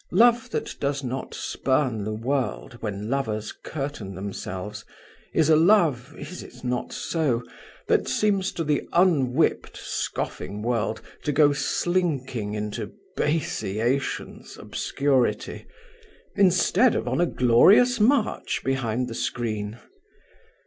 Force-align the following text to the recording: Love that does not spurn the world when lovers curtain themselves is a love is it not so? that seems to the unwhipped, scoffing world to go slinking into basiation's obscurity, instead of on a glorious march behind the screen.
Love 0.13 0.49
that 0.49 0.73
does 0.79 1.03
not 1.03 1.35
spurn 1.35 2.03
the 2.03 2.11
world 2.11 2.73
when 2.81 3.07
lovers 3.07 3.51
curtain 3.51 4.15
themselves 4.15 4.83
is 5.31 5.47
a 5.47 5.55
love 5.55 6.15
is 6.17 6.41
it 6.41 6.63
not 6.63 6.91
so? 6.91 7.43
that 7.85 8.07
seems 8.07 8.51
to 8.51 8.63
the 8.63 8.81
unwhipped, 8.93 9.77
scoffing 9.77 10.63
world 10.63 11.03
to 11.21 11.31
go 11.31 11.53
slinking 11.53 12.55
into 12.55 12.91
basiation's 13.15 14.57
obscurity, 14.57 15.67
instead 16.33 16.95
of 16.95 17.07
on 17.07 17.21
a 17.21 17.27
glorious 17.27 17.99
march 17.99 18.63
behind 18.63 19.07
the 19.07 19.13
screen. 19.13 19.77